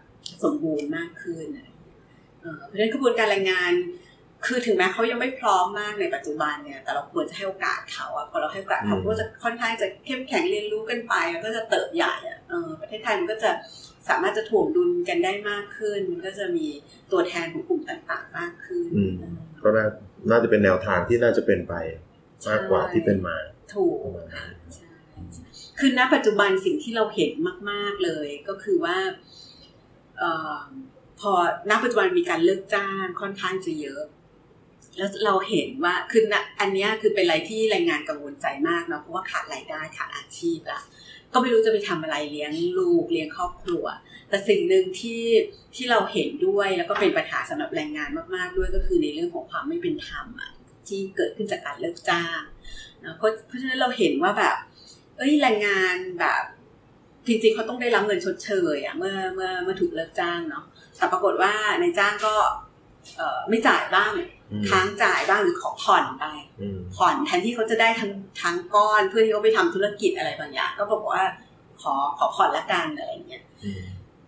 [0.43, 1.45] สมบูรณ์มากขึ้น
[2.67, 3.71] เพราะฉะนั้นกระบวนการรายงาน
[4.45, 12.39] คือถึงแม้เขายังไม่พร้อมมากในปัจจุบันเนี่ย แต่เราควรจะให้โอกาสเขาอะพอเราให้โอกาสเขาก็จะค่อนข้างจะเข้มแข็งเรียนรู้กันไป แล้วก็จะเติบใหญ่อะ
[12.82, 13.51] ประเทศไทยมันก็จะ
[14.10, 16.67] สามารถจะถ่วงดุลกันได้มากขึ้น มันก็จะมี
[17.12, 18.89] ตัวแทนของกลุ่มต่างๆ มากขึ้น
[19.63, 19.86] ก็น่า
[20.32, 21.73] น่าจะเป็นแนวทางที่น่าจะเป็นไป
[22.49, 23.38] มากกว่าที่เป็นมา
[23.73, 23.97] ถูก
[25.80, 27.32] คือณปัจจุบันสิ่งที่เราเห็น
[27.69, 28.97] มาก ๆเลยก็คือว่า
[30.21, 30.23] อ
[31.19, 31.32] พอ
[31.69, 34.04] ณปัจจุบันมีการเลิกจ้างค่อนข้างจะเยอะ
[34.97, 36.23] แล้วเราเห็นว่าคือ
[36.60, 40.82] อันนี้คือเป็นอะไรที่แรงงานกังวลใจมากเนาะเพราะว่าขาดรายได้ขาดอาชีพละ
[41.34, 43.86] ก็ไม่รู้จะไปทำอะไรเลี้ยงลูกเลี้ยงครอบครัว
[44.30, 45.23] แต่สิ่งหนึ่งที่
[45.75, 50.51] ที่เราเห็นด้วยแล้วก็เป็นปัญหาสำหรับแรงงานมากๆด้วยก็คือในเรื่องของความไม่เป็นธรรมอะ
[50.88, 52.41] ที่เกิดขึ้นจากการเลิกจ้าง
[53.04, 54.56] นะเพราะเพราะฉะนั้นเราเห็นว่าแบบ
[55.17, 56.43] เอ้ยแรงงานแบบ
[57.27, 60.65] จริงๆเขาต้องได้รับเงินชดเชยอะเมื่อเมื่อเมื่อถูกเลิกจ้างเนาะ
[60.97, 62.36] แต่ปรากฏว่าในจ้างก็
[63.49, 64.12] ไม่จ่ายบ้าง
[64.69, 66.23] ค้างจ่ายบ้างหรือขอผ่อนไป
[66.95, 68.11] ผ่อนแทนที่เขาจะได้ทั้ง
[68.41, 71.23] ทั้งก้อนเพื่อที่เขาไปทำธุรกิจอะไรบางอย่าง ก็บอกว่า
[71.81, 73.43] ขอขอผ่อนละกันอะไรเงี้ย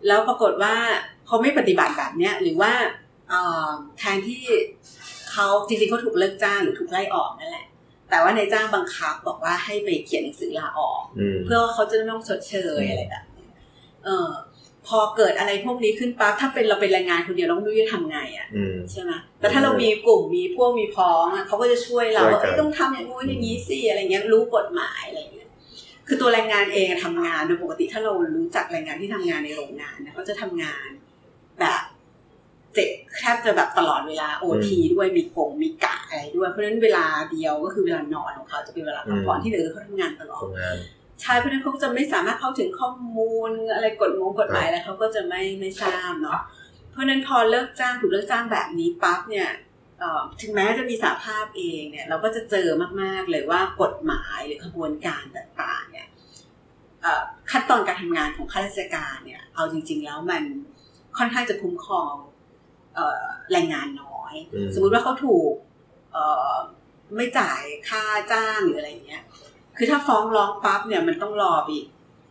[0.08, 0.76] แล้วปรากฏว่า
[1.26, 2.72] เขาไม่ปฏิบัติแบบเนี้ยหรือว่า
[3.98, 4.42] แทนที่
[5.32, 7.66] เขาจริงๆเขาถูกเลิกจ้างหรือถูกไล่ออกนั่นแหละ
[8.10, 11.02] แต่ว่าในจ้างบังคับบอกว่าให้ไปเขียนหนังสือลาออก
[11.46, 13.48] เพื่อเขาจะไม่ต้องชดเชยอะไรแบบนี้
[14.06, 14.30] เออ
[14.88, 18.48] พอเกิดอะไรพวกนี้ขึ้นปั๊บถ้าเป็นเราเป็นแรงงานคนเดียวเราไม่รู้จะทำไงอะ
[18.92, 25.50] ใช่ไหมแต่ถ้าเรามีกลุ่มมีพวกมีพ้องอะเขาก็จะช่วยเราว่าต้องทำอย่างงู้นอย่างนี้สิอะไรเงี้ยรู้กฎหมายอะไรเงี้ย
[26.08, 30.88] คือตัวแรงงานเองทำงานโดยปกติถ้าเรารู้จักแรงงานที่ทำงานในโรงงานเนี่ยเขาจะทำงาน
[31.60, 31.82] แบบ
[32.74, 40.44] เจ็บแทบจะแบบตลอดเวลาโอทีด้วยมีกงมีกะอะไรด้วย เพราะฉะนั้นเวลาเดียวก็คือเวลานอนของเขาจะเป็นเวลาพักผ่อนที่เหลือเขาทำงานตลอด
[41.22, 46.40] ใช่เพราะนั้นเขาจะไม่สามารถเข้าถึงข้อมูลอะไรกฎมงกฎหมายอะไรเขาก็จะไม่ไม่ทราบเนาะ
[46.92, 49.50] เพราะนั้นพอเลิกจ้างถูกเลิกจ้างแบบนี้ปั๊บเนี่ย
[50.42, 52.68] ถึงแม้จะมีสาภาพเองเนี่ยเราก็จะเจอ
[53.02, 56.08] มากๆเลยว่ากฎหมายหรือขบวนการต่างๆเนี่ย
[57.52, 60.44] ขั้นตอนการทำงานของข้าราชการเนี่ยเอาจริง ๆ แล้วมัน
[61.18, 62.14] ค่อนข้างจะคุ้มครอง
[63.52, 64.34] แรงงานน้อย
[64.74, 65.54] สมมุติว่าเขาถูก
[67.16, 69.24] ไม่จ่ายค่าจ้างหรืออะไรเงี้ย
[69.78, 71.70] คือถ้าฟ้องร้องปั๊บเนี่ยมันต้องรอไป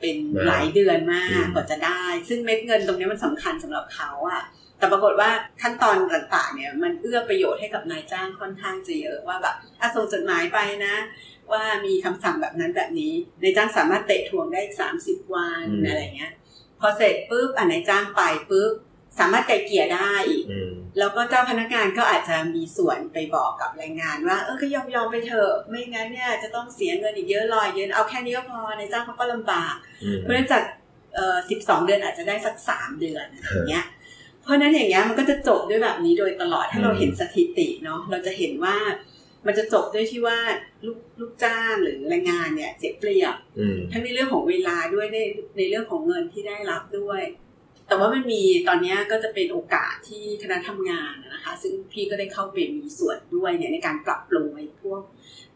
[0.00, 4.42] เป็นหลายเดือนมากกว่าจะได้ ซึ่งเม็ดเงินตรงนี้มันสำคัญสำหรับเขาอะ
[4.78, 5.30] แต่ปรากฏว่า
[5.62, 10.94] ขั้นตอนต่างๆ เนี่ย มันเอื้อประโยชน์ให้กับนายจ้างค่อนข้างจะเยอะว่าแบบอาส่งจดหมายไปนะ
[11.52, 16.32] ว่ามีคำสั่งแบบนั้นแบบนี้นายจ้างสามารถเตะทวงได้สามสิบวันอะไรเงี้ย
[16.80, 18.72] พอเสร็จปุ๊บอ่านายจ้างไปปุ๊บ
[19.18, 20.14] สามารถไกลเกลี่ยได้
[20.98, 29.74] แล้วก็เจ้าพนักงานก็อาจจะมีส่วนไปบอกกับแรงงานว่า เออก็ยอมยอมไปเถอะไม่งั้นเนี่ยจะต้องเสียเงินอีกเยอะลอยเยอะเอาแค่นี้ก็พอในจ้างเขาก็ลำบาก
[30.20, 30.62] เพราะฉะนั้นจาก
[31.14, 33.86] เอ่อสิบสองเดือนอาจจะได้สักสามเดือนอย่างเงี้ย
[34.42, 38.76] เพราะนั้นอย่างเงี้ยมันก็จะจบด้วยแบบนี้โดยตลอดถ้าเราเห็นสถิติเนาะเราจะเห็นว่า
[39.46, 40.38] มันจะจบด้วยที่ว่า
[40.86, 43.34] ลูกลูกจ้างหรือแรงงานเนี่ยเสียเปรียบ
[43.92, 45.18] ทั้งในเรื่องของเวลาด้วยใน
[45.56, 47.22] ในเรื่องของเงินที่ได้รับด้วย
[47.88, 55.00] แต่ว่ามันมีตอนนี้ก็จะเป็นโอกาสที่คณะทำงานนะคะ ซึ่งพี่ก็ได้เข้าไปมีส่วนด้วยเนี่ยในการปรับปรุงไอ้พวก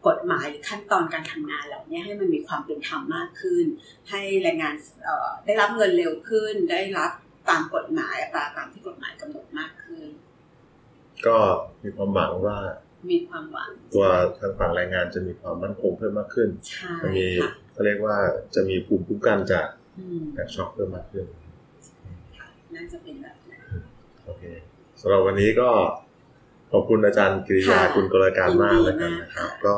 [0.07, 3.65] กฎหมายหรือขั้นตอนการทำงานเหล่านี้ให้มันมีความเป็นธรรมมากขึ้น
[4.09, 4.73] ให้แรงงาน
[5.45, 7.11] ได้รับเงินเร็วขึ้น ได้รับ
[7.49, 10.07] ตามกฎหมายอัตราตามที่กฎหมายกำหนดมากขึ้น
[11.27, 11.37] ก็
[11.83, 12.57] มีความหวังว่า
[13.11, 14.07] มีความหวังตัว
[14.39, 18.17] ทางฝั่งแรงงานจะมีความมั่นคงเพิ่มมากขึ้นใช่จะมีค่ะเขาเรียกว่า
[18.55, 19.67] จะมีภูมิคุ้มกันจาก
[19.99, 21.25] อืมจากช็อกเพิ่มมากขึ้น
[22.77, 23.61] น่าจะเป็นแบบนั้น
[24.25, 24.43] โอเค
[25.01, 25.69] สำหรับวันนี้ก็
[26.71, 29.75] ขอบคุณอาจารย์กริยาค่ะคุณกรการมากยินดีแล้วกันมากนะครับค่ะก็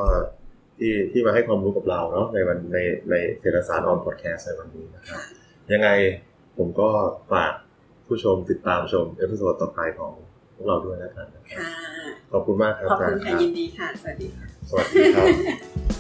[0.77, 2.77] ที่ที่มาให้ความรู้กับเราเนาะในวันใน
[3.09, 5.89] ในเศรษฐศาสตร์ออนพอดแคสต์ในวันนี้นะครับค่ะยังไง
[6.57, 6.89] ผมก็
[7.31, 7.53] ฝาก
[8.07, 10.13] ผู้ชมติดตามชมเอพิโซดต่อไปของ
[10.55, 11.69] พวกเราด้วยแล้วกันนะครับค่ะ
[12.31, 15.98] ขอบคุณมากครับขอบอาจารคุณย์คค่ะรับยินดีค่ะ สวัสดีค่ะสวัสดีครับ